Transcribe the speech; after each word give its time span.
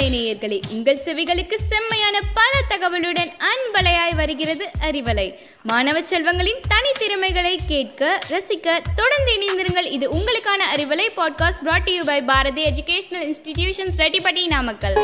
அறிவலை 0.00 0.12
நேயர்களே 0.12 0.60
உங்கள் 0.72 1.00
செவிகளுக்கு 1.04 1.54
செம்மையான 1.54 2.20
பல 2.34 2.50
தகவலுடன் 2.68 3.32
அன்பலையாய் 3.38 4.14
வருகிறது 4.14 4.70
அறிவலை. 4.80 5.38
மாணவ 5.62 6.00
செல்வங்களின் 6.00 6.60
தனித்திறமைகளை 6.68 7.56
கேட்க 7.68 8.18
ரசிக்க 8.28 8.82
தொடர்ந்து 8.96 9.32
இணைந்திருங்கள். 9.36 9.92
இது 9.92 10.08
உங்களுக்கான 10.08 10.62
Arivalai. 10.74 11.08
Podcast 11.16 11.62
brought 11.62 11.90
you 11.90 12.04
by 12.04 12.22
Bharathi 12.22 12.62
educational 12.62 13.34
institutions 13.34 13.96
Rettipatti 13.96 14.46
Namakkal 14.46 14.94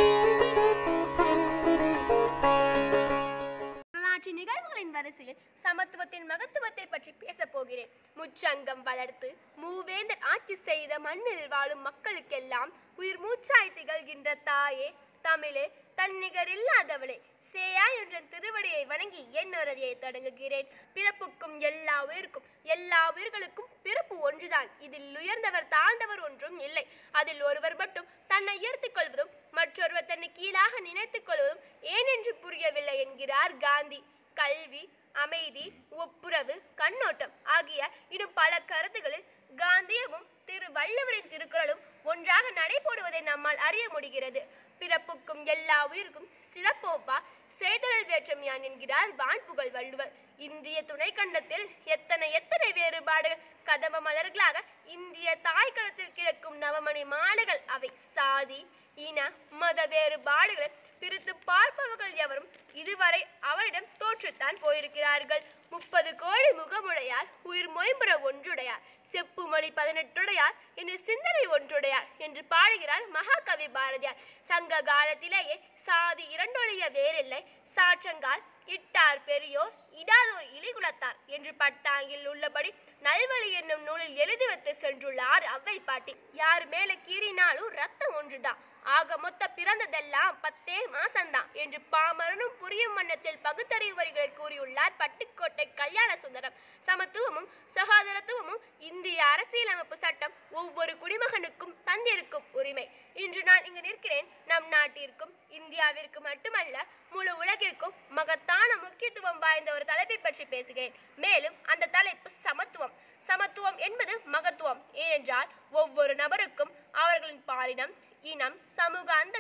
வரிசையில் 4.97 5.41
சமத்துவத்தின் 5.65 6.27
மகத்துவத்தை 6.33 6.85
பற்றி 6.87 7.13
பேசப் 7.23 7.53
போகிறேன். 7.55 7.91
முச்சங்கம் 8.19 8.83
வளர்த்து 8.89 9.29
மூவேந்தர் 9.63 10.27
ஆட்சி 10.33 10.57
செய்த 10.69 10.99
மண்ணில் 11.07 11.47
வாழும் 11.55 11.87
மக்களுக்கெல்லாம் 11.89 12.71
உயிர் 13.01 13.23
மூச்சாய் 13.25 13.77
திகழ்கின்ற 13.79 14.29
தாயே 14.51 14.89
தமிழே 15.29 15.65
தன்னிகர் 16.01 16.53
இல்லாதவளே 16.57 17.19
சேயா 17.53 17.85
என்ற 17.99 18.17
திருவடியை 18.33 18.81
வணங்கி 18.91 19.23
என் 19.41 19.53
தொடங்குகிறேன். 20.01 20.67
பிறப்புக்கும் 20.97 21.55
எல்லா 21.69 21.95
உயிருக்கும் 22.09 22.47
எல்லா 22.75 23.01
உயிர்களுக்கும் 23.15 23.71
பிறப்பு 23.87 24.17
ஒன்றுதான். 24.29 24.69
இதில் 24.87 25.07
உயர்ந்தவர் 25.21 25.71
தாழ்ந்தவர் 25.75 26.23
ஒன்றும் 26.29 26.59
இல்லை. 26.67 26.85
அதில் 27.21 27.43
ஒருவர் 27.49 27.77
மட்டும் 27.83 28.11
தன்னை 28.33 28.57
உயர்த்திக் 28.59 28.97
கொள்வதும் 28.99 29.33
மற்றொருவர் 29.59 30.11
தன்னை 30.11 30.29
கீழாக 30.39 30.81
நினைத்துக் 30.89 31.27
கொள்வதும் 31.29 31.65
ஏனென்று 31.95 32.35
புரியவில்லை 32.45 32.97
என்கிறார் 33.05 33.57
காந்தி. 33.67 34.01
கல்வி 34.41 34.83
அமைதி 35.25 35.67
ஒப்புரவு 36.03 36.55
கண்ணோட்டம் 36.81 37.35
ஆகிய 37.57 37.83
இன்னும் 38.15 38.35
பல 38.41 38.53
கருத்துகளில் 38.71 39.29
காந்தியமும் 39.63 40.27
திரு 40.49 40.69
வள்ளுவரின் 40.79 41.31
திருக்குறளும் 41.33 41.83
ஒன்றாக 42.11 42.51
நடைபோடுவதை 42.61 43.21
நம்மால் 43.31 43.63
அறிய 43.69 43.85
முடிகிறது. 43.95 44.41
பிறப்புக்கும் 44.81 45.43
எல்லா 45.55 45.79
உயிருக்கும் 45.91 46.29
சிறப்போப்பா 46.53 47.17
செய்தொழில் 47.59 48.09
வேற்றம் 48.11 48.43
யான் 48.43 48.65
என்கிறார் 48.69 49.11
வான்புகழ் 49.21 49.73
வள்ளுவர். 49.77 50.13
இந்திய 50.47 50.79
துணைக்கண்டத்தில் 50.91 51.67
எத்தனை 51.95 52.29
எத்தனை 52.39 52.69
வேறுபாடுகள்? 52.79 53.45
கதம்ப 53.69 54.01
மலர்களாக 54.07 54.57
இந்திய 54.97 55.29
தாய்க்களத்தில் 55.49 56.15
கிடக்கும் 56.17 56.59
நவமணி 56.65 57.05
மாலைகள் 57.15 57.63
அவை. 57.77 57.91
சாதி 58.17 58.61
இன 59.09 59.19
மத 59.63 59.81
வேறுபாடுகளை 59.95 60.69
பிரித்து 61.01 61.33
பார்ப்பவர்கள் 61.49 62.15
எவரும் 62.25 62.51
இதுவரை 62.83 63.21
அவரிடம் 63.51 63.93
தோற்றுத்தான் 64.01 64.59
போயிருக்கிறார்கள். 64.65 65.45
முப்பது 65.75 66.11
கோடி 66.23 66.51
முகமுடையார் 66.61 67.29
உயிர் 67.51 67.71
மொயம்புற 67.77 68.11
ஒன்றுடையார் 68.29 68.85
செப்பு 69.13 69.43
மொழி 69.53 69.69
பதினெட்டுடையார் 69.79 70.57
என்று 70.81 70.97
சிந்தனை 71.09 71.45
ஒன்றுடையார் 71.57 72.07
என்று 72.25 72.43
பாடுகிறார் 72.53 73.05
மகாகவி 73.17 73.69
பாரதியார். 73.77 74.21
சங்க 74.51 74.83
காலத்திலேயே 74.91 75.57
சாதி 75.87 76.25
இரண்டொழிய 76.35 76.85
வேறில்லை. 76.99 77.41
சாற்றங்கால் 77.77 78.43
இட்டார் 78.75 79.21
பெரியோர் 79.27 79.75
இடாதோர் 80.01 80.47
இலிகுலத்தார் 80.59 81.19
என்று 81.35 81.53
பட்டாங்கில் 81.63 82.27
உள்ளபடி 82.33 82.71
நல்வழி 83.07 83.51
என்னும் 83.61 83.85
நூலில் 83.89 84.17
எழுதி 84.23 84.47
வைத்து 84.47 84.73
சென்றுள்ளார் 84.85 85.45
அவ்வை 85.55 85.77
பாட்டி. 85.91 86.15
யார் 86.43 86.67
மேல 86.75 86.91
கீறினாலும் 87.07 87.71
ரத்தம் 87.81 88.17
ஒன்றுதான். 88.21 88.61
ஆக 88.97 89.17
மொத்த 89.23 89.43
பிறந்ததெல்லாம் 89.59 90.35
பத்தே 90.43 90.79
மாசம்தான் 90.97 91.36
என்று 91.67 91.81
பாமரனும் 91.95 92.57
புரியும் 92.61 92.95
வண்ணத்தில் 92.95 93.39
பகுத்தறிவு 93.47 93.95
வரிகளை 94.01 94.29
கூறியுள்ளார் 94.31 94.99
பட்டுக்கோட்டை 94.99 95.65
கல்யாண 95.75 96.11
சுந்தரம். 96.25 96.57
சமத்துவமும் 96.87 97.49
சகோதரத்துவமும் 97.77 98.61
இந்திய 98.91 99.19
அரசியலமைப்பு 99.25 99.97
சட்டம் 100.05 100.35
ஒவ்வொரு 100.51 100.93
குடிமகனுக்கும் 101.03 101.75
தந்திருக்கும் 101.89 102.47
உரிமை. 102.53 102.87
இன்று 103.25 103.43
நான் 103.43 103.65
இங்கு 103.65 103.81
நிற்கிறேன். 103.81 104.29
நம் 104.47 104.69
நாட்டிற்கும் 104.69 105.33
இந்தியாவிற்கு 105.59 106.21
மட்டுமல்ல 106.29 106.85
முழு 107.11 107.33
உலகிற்கும் 107.43 107.95
மகத்தான 108.09 108.71
முக்கியத்துவம் 108.77 109.39
வாய்ந்த 109.39 109.73
ஒரு 109.73 109.85
தலைப்பை 109.85 110.19
பற்றி 110.19 110.45
பேசுகிறேன். 110.55 110.95
மேலும் 111.17 111.57
அந்த 111.65 111.93
தலைப்பு 111.99 112.31
சமத்துவம். 112.47 112.95
சமத்துவம் 113.29 113.79
என்பது 113.87 114.15
மகத்துவம். 114.35 114.83
ஏனென்றால் 115.05 115.49
ஒவ்வொரு 115.71 116.15
நபருக்கும் 116.15 116.75
அவர்களின் 117.05 117.45
பாலினம் 117.51 117.95
இனம் 118.33 118.57
சமூக 118.79 119.09
அந்த 119.23 119.36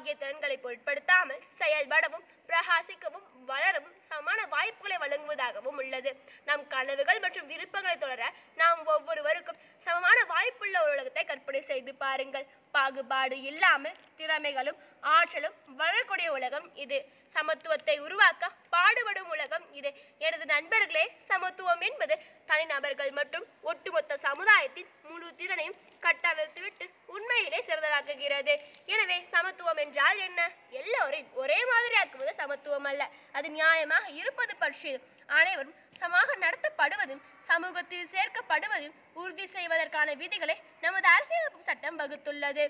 ஆகிய 0.00 0.12
திறன்களை 0.20 0.54
பொருட்படுத்தாமல் 0.64 1.40
செயல்படவும் 1.60 2.26
பிரகாசிக்கவும் 2.50 3.26
வளரவும் 3.48 3.96
சமான 4.10 4.38
வாய்ப்புகளை 4.54 4.96
வழங்குவதாகவும் 5.02 5.78
உள்ளது. 5.82 6.10
நம் 6.48 6.64
கனவுகள் 6.74 7.20
மற்றும் 7.24 7.48
விருப்பங்களை 7.50 7.96
தொடர 8.04 8.22
நாம் 8.60 8.80
ஒவ்வொருவருக்கும் 8.94 9.60
சமமான 9.86 10.18
வாய்ப்புள்ள 10.32 10.76
ஒரு 10.84 10.92
உலகத்தை 10.96 11.24
கற்பனை 11.24 11.60
செய்து 11.70 11.92
பாருங்கள். 12.04 12.46
பாகுபாடு 12.74 13.36
இல்லாமல் 13.50 13.98
திறமைகளும் 14.20 14.80
ஆற்றலும் 15.16 15.58
வளரக்கூடிய 15.80 16.28
உலகம் 16.38 16.66
இது. 16.84 16.98
சமத்துவத்தை 17.34 17.96
உருவாக்க 18.06 18.52
பாடுபடும் 18.74 19.30
உலகம் 19.36 19.66
இது. 19.80 19.92
எனது 20.26 20.46
நண்பர்களே 20.54 21.04
சமத்துவம் 21.30 21.84
என்பது 21.90 22.16
தனிநபர்கள் 22.50 23.12
மற்றும் 23.20 23.46
ஒட்டுமொத்த 23.72 24.18
சமுதாயத்தின் 24.26 24.90
முழு 25.10 25.28
திறனையும் 25.42 25.78
கட்டவிழ்த்துவிட்டு 26.06 26.86
உண்மையிலே 27.30 27.58
சிறந்ததாக்குகிறது. 27.66 28.54
எனவே 28.92 29.16
சமத்துவம் 29.32 29.80
என்றால் 29.82 30.20
என்ன? 30.28 30.40
எல்லோரையும் 30.78 31.34
ஒரே 31.42 31.58
மாதிரியாக்குவது 31.70 32.32
சமத்துவம் 32.40 32.86
அல்ல. 32.90 33.02
அது 33.36 33.48
நியாயமாக 33.58 34.06
இருப்பது 34.20 34.52
பற்றியது 34.62 35.00
அனைவரும் 35.38 35.76
சமமாக 36.00 36.34
நடத்தப்படுவதும் 36.44 37.22
சமூகத்தில் 37.50 38.10
சேர்க்கப்படுவதும் 38.14 38.96
உறுதி 39.20 39.46
செய்வதற்கான 39.54 40.14
விதிகளை 40.22 40.56
நமது 40.86 41.06
அரசியலமைப்பு 41.14 41.68
சட்டம் 41.70 42.00
வகுத்துள்ளது. 42.02 42.64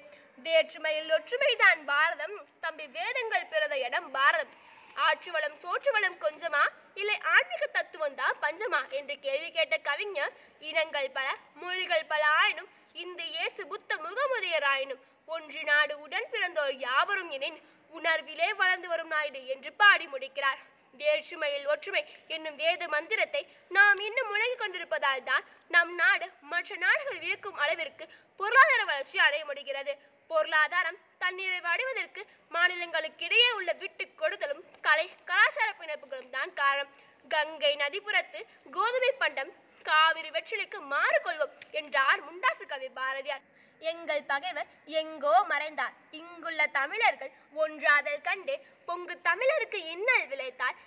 வேற்றுமையில் 0.46 1.12
ஒற்றுமைதான் 1.16 1.80
பாரதம். 1.92 2.36
தம்பி 2.66 2.86
வேதங்கள் 2.98 3.50
பிறந்த 3.54 3.78
இடம் 3.86 4.10
பாரதம். 4.18 4.52
ஆற்று 4.96 5.30
வளம் 5.32 5.56
சோற்று 5.62 5.90
வளம் 5.92 6.18
கொஞ்சமா 6.20 6.62
இல்லை 6.94 7.16
ஆன்மீக 7.34 7.66
தத்துவம் 7.66 8.14
தான் 8.14 8.36
பஞ்சமா 8.42 8.80
என்று 8.90 9.18
கேள்வி 9.18 9.50
கேட்ட 9.50 9.76
கவிஞர் 9.78 10.34
இனங்கள் 10.60 11.10
பல 11.10 11.28
மொழிகள் 11.54 12.06
பல 12.06 12.22
ஆயினும் 12.40 12.70
இந்த 12.92 13.20
இயேசு 13.24 13.66
புத்த 13.66 13.96
முகமுதையராயினும் 13.96 15.02
ஒன்று 15.28 15.62
நாடு 15.62 15.94
உடன் 15.98 16.30
பிறந்தோர் 16.32 16.74
யாவரும் 16.78 17.30
எனின் 17.30 17.58
உணர்விலே 17.92 18.48
வளர்ந்து 18.56 18.88
வரும் 18.88 19.08
நாயுடு 19.08 19.40
என்று 19.46 19.72
பாடி 19.72 20.06
முடிக்கிறார். 20.06 20.60
வேற்றுமையில் 20.94 21.66
ஒற்றுமை 21.72 22.02
என்னும் 22.34 22.56
வேத 22.62 22.82
மந்திரத்தை 22.94 23.42
நாம் 23.76 24.00
இன்னும் 24.08 24.30
முழங்கிக் 24.32 24.62
கொண்டிருப்பதால் 24.62 25.26
தான் 25.30 25.44
நம் 25.74 25.92
நாடு 26.00 26.26
மற்ற 26.52 26.76
நாடுகள் 26.84 27.22
வியக்கும் 27.24 27.60
அளவிற்கு 27.64 28.04
பொருளாதார 28.40 28.80
வளர்ச்சி 28.90 29.18
அடைய 29.26 29.42
முடிகிறது. 29.50 29.92
பொருளாதாரம் 30.30 30.98
தன்னிறைவு 31.22 31.68
அடைவதற்கு 31.74 32.20
மாநிலங்களுக்கிடையே 32.54 33.48
உள்ள 33.58 33.70
விட்டு 33.82 34.04
கொடுத்தலும் 34.20 34.64
கலை 34.86 35.06
கலாச்சார 35.30 35.68
பிணைப்புகளும் 35.80 36.34
தான் 36.36 36.52
காரணம். 36.60 36.92
கங்கை 37.34 37.72
நதிப்புறத்து 37.82 38.40
கோதுமை 38.76 39.12
பண்டம் 39.22 39.50
காவிரி 39.88 40.30
வெற்றிலைக்கு 40.36 40.78
மாறு 40.92 41.18
கொள்வோம் 41.26 41.54
என்றார் 41.80 42.20
முண்டாசு 42.26 42.64
கவி 42.72 42.88
பாரதியார். 42.98 43.44
எங்கள் 43.80 44.24
பகைவர் 44.30 44.70
எங்கோ 45.00 45.34
மறைந்தார். 45.50 45.94
இங்குள்ள 46.20 46.62
தமிழர்கள் 46.78 47.32
ஒன்றாதல் 47.62 48.24
கண்டு 48.28 48.54
பொங்கு 48.88 49.14
தமிழருக்கு 49.28 49.78
இன்னல் 49.94 50.26
விளைத்தால் 50.32 50.78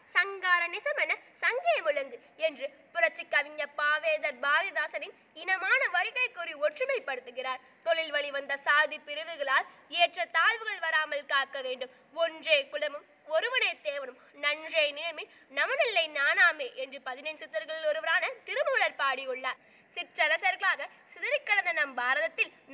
நிசமென 0.73 1.11
சங்கே 1.41 1.75
விளங்கு 1.87 2.17
என்று 2.47 2.65
புரட்சி 2.93 3.23
கவிஞர் 3.33 3.75
பாவேதர் 3.79 4.41
பாரதிதாசனின் 4.45 5.15
இனமான 5.43 5.81
வரிகளை 5.95 6.29
கூறி 6.31 6.53
ஒற்றுமைப்படுத்துகிறார். 6.65 7.63
தொழில் 7.87 8.13
வழி 8.15 8.29
வந்த 8.37 8.57
சாதி 8.67 8.99
பிரிவுகளால் 9.07 9.67
ஏற்ற 10.01 10.25
தாழ்வுகள் 10.37 10.83
வராமல் 10.85 11.29
காக்க 11.33 11.61
வேண்டும். 11.67 11.93
ஒன்றே 12.23 12.57
குலமும் 12.73 13.07
ஒருவனே 13.35 13.71
தேவனும் 13.87 14.19
நன்றே 14.43 14.85
நியமின் 14.97 15.29
நமனில்லை 15.59 16.05
நானாமே 16.17 16.67
என்று 16.83 16.97
பதினெண் 17.07 17.39
சித்தர்களில் 17.41 17.89
ஒருவரான 17.91 18.31
திருமூலர் 18.47 18.99
பாடியுள்ளார். 19.01 19.61
சிற்றரசர்களாக 19.95 20.87
சிதறிக்க 21.13 21.52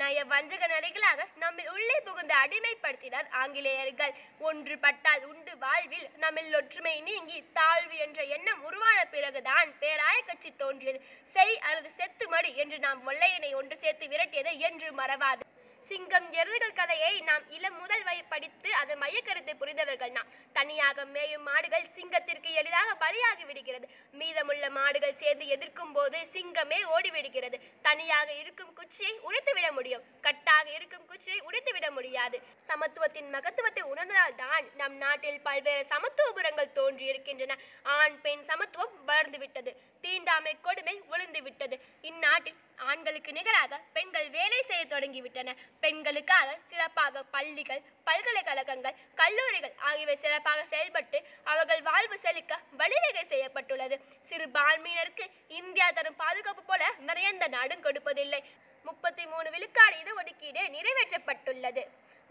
நய 0.02 0.24
வஞ்சக 0.32 0.64
நரிகளாக 0.74 1.26
நம்மில் 1.44 1.70
உள்ளே 1.76 1.98
புகுந்து 2.08 2.34
அடிமைப்படுத்தினர் 2.44 3.28
ஆங்கிலேயர்கள். 3.42 4.14
ஒன்றுபட்டால் 4.50 5.24
உண்டு 5.32 5.54
வாழ்வில் 5.66 6.08
நம்மில் 6.24 6.56
ஒற்றுமை 6.60 6.96
நீங்கி 7.10 7.38
தாழ்வு 7.60 7.96
என்ற 8.06 8.20
எண்ணம் 8.36 8.62
உருவான 8.70 9.00
பிறகுதான் 9.16 9.70
பேராய 9.84 10.18
கட்சி 10.22 10.52
தோன்றியது. 10.64 11.00
செய் 11.36 11.60
அல்லது 11.68 11.92
செத்து 12.00 12.28
மடி 12.34 12.52
என்று 12.64 12.80
நாம் 12.88 13.02
ஒல்லையினை 13.12 13.54
ஒன்று 13.62 13.78
சேர்த்து 13.84 14.08
விரட்டியது 14.14 14.54
என்று 14.70 14.90
மறவாது. 15.02 15.44
சிங்கம் 15.88 16.28
எருதுகள் 16.40 16.76
கதையை 16.80 17.14
நாம் 17.30 17.46
இளம் 17.56 17.78
முதல் 17.82 18.04
வய 18.08 18.20
படித்து 18.32 18.70
அதன் 18.80 19.00
மையக்கருத்தை 19.04 19.54
புரிந்தவர்கள் 19.62 20.14
நாம். 20.18 20.30
தனியாக 20.58 21.06
மேயும் 21.16 21.46
மாடுகள் 21.50 21.88
சிங்கத்திற்கு 21.96 22.50
எளிதாக 22.62 22.90
பலியாகி 23.04 23.46
விடுகிறது. 23.50 23.88
மீதமுள்ள 24.20 24.66
மாடுகள் 24.78 25.18
சேர்ந்து 25.22 25.46
எதிர்க்கும் 25.56 25.94
போது 25.98 26.20
சிங்கமே 26.36 26.80
ஓடிவிடுகிறது. 26.96 27.60
தனியாக 27.88 28.30
இருக்கும் 28.42 28.74
குச்சியை 28.80 29.14
உடைத்து 29.28 29.54
விட 29.58 29.68
முடியும். 29.78 30.06
கட்டாக 30.28 30.68
இருக்கும் 30.78 31.06
குச்சியை 31.12 31.40
உடைத்து 31.50 31.74
விட 31.78 31.90
முடியாது. 31.98 32.40
சமத்துவத்தின் 32.70 33.30
மகத்துவத்தை 33.36 33.84
உணர்ந்ததால் 33.94 34.40
தான் 34.44 34.66
நம் 34.82 34.98
நாட்டில் 35.04 35.42
பல்வேறு 35.50 35.86
சமத்துவபுரங்கள் 35.94 36.76
தோன்றி 36.80 37.06
இருக்கின்றன 37.12 37.58
ஆண் 37.98 38.18
பெண் 38.26 38.44
சமத்துவம் 38.52 38.96
வளர்ந்துவிட்டது. 39.12 39.74
தீண்டாமை 40.06 40.56
கொடுமை 40.68 40.98
ஒளிந்து 41.14 41.42
விட்டது 41.48 41.76
இந்நாட்டில் 42.10 42.60
ஆண்களுக்கு 42.80 43.32
நிகராக 43.32 43.80
பெண்கள் 43.94 44.30
வேலை 44.30 44.60
செய்ய 44.68 44.86
தொடங்கிவிட்டன. 44.86 45.56
பெண்களுக்காக 45.82 46.58
சிறப்பாக 46.70 47.24
பள்ளிகள் 47.24 47.82
பல்கலைக்கழகங்கள் 48.04 48.96
கல்லூரிகள் 49.16 49.76
ஆகியவை 49.90 50.16
சிறப்பாக 50.16 50.66
செயல்பட்டு 50.66 51.20
அவர்கள் 51.44 51.82
வாழ்வு 51.82 52.18
செழிக்க 52.20 52.60
வழிவகை 52.78 53.26
செய்யப்பட்டுள்ளது. 53.26 53.98
சிறுபான்மையினருக்கு 54.30 55.28
இந்தியா 55.48 55.90
தரும் 55.90 56.16
பாதுகாப்பு 56.16 56.64
போல 56.64 56.92
நிறைய 57.00 57.48
நாடும் 57.48 57.84
கொடுப்பதில்லை. 57.84 58.42
முப்பத்தி 58.84 59.26
மூணு 59.26 59.50
விழுக்காடு 59.52 60.00
இது 60.00 60.16
ஒதுக்கீடு 60.16 60.62
நிறைவேற்றப்பட்டுள்ளது. 60.76 61.84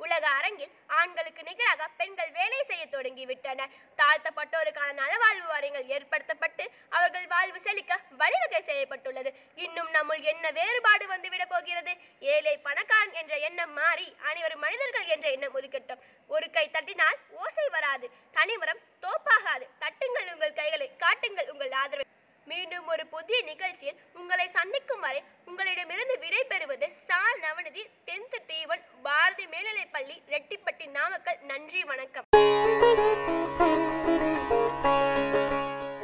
உலக 0.05 0.25
அரங்கில் 0.39 0.75
ஆண்களுக்கு 0.99 1.43
நிகராக 1.43 1.89
பெண்கள் 1.97 2.31
வேலை 2.31 2.59
செய்ய 2.71 2.85
தொடங்கிவிட்டனர். 2.91 3.73
தாழ்த்தப்பட்டோருக்கான 4.01 4.91
நலவாழ்வு 5.01 5.47
வாரியங்கள் 5.47 5.91
ஏற்படுத்தப்பட்டு 5.95 6.65
அவர்கள் 6.89 7.27
வாழ்வு 7.27 7.61
செழிக்க 7.61 8.01
வழிவகை 8.19 8.61
செய்யப்பட்டுள்ளது. 8.63 9.33
இன்னும் 9.55 9.91
நம்முள் 9.93 10.23
என்ன 10.33 10.51
வேறுபாடு 10.51 11.07
வந்துவிட 11.07 11.47
போகிறது? 11.49 11.95
ஏழை 12.35 12.55
பணக்காரன் 12.59 13.13
என்ற 13.13 13.37
எண்ணம் 13.49 13.73
மாறி 13.73 14.09
அனைவரும் 14.23 14.65
மனிதர்கள் 14.67 15.07
என்ற 15.07 15.29
எண்ணம் 15.31 15.57
ஒதுக்கட்டும். 15.61 16.05
ஒரு 16.27 16.49
கை 16.51 16.67
தட்டினால் 16.69 17.19
ஓசை 17.31 17.69
வராது. 17.69 18.09
தனிமரம் 18.33 18.85
தோப்பாகாது. 19.03 19.67
தட்டுங்கள் 19.85 20.33
உங்கள் 20.33 20.59
கைகளை 20.61 20.97
காட்டுங்கள் 20.97 21.51
உங்கள் 21.51 21.75
ஆதரவை. 21.83 22.07
மீண்டும் 22.51 22.87
ஒரு 22.87 23.07
புதிய 23.07 23.39
நிகழ்ச்சியில் 23.43 23.99
உங்களை 24.15 24.47
சந்திக்கும் 24.49 25.01
வரை 25.01 25.21